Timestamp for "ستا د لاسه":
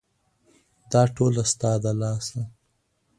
1.51-2.41